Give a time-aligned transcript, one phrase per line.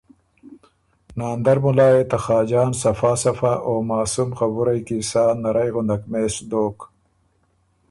[1.19, 6.35] ناندر مُلا يې ته خاجان صفا صفا او معصوم خبُرئ کی سا نرئ غُندک مېس
[6.49, 6.77] دوک۔